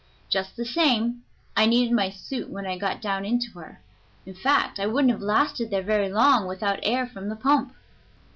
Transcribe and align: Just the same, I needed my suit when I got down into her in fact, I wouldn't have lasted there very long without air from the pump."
Just 0.29 0.55
the 0.57 0.65
same, 0.65 1.21
I 1.55 1.67
needed 1.67 1.93
my 1.93 2.09
suit 2.09 2.49
when 2.49 2.65
I 2.65 2.75
got 2.75 3.03
down 3.03 3.23
into 3.23 3.51
her 3.59 3.81
in 4.25 4.33
fact, 4.33 4.79
I 4.79 4.87
wouldn't 4.87 5.11
have 5.11 5.21
lasted 5.21 5.69
there 5.69 5.83
very 5.83 6.09
long 6.11 6.47
without 6.47 6.79
air 6.81 7.05
from 7.05 7.29
the 7.29 7.35
pump." 7.35 7.75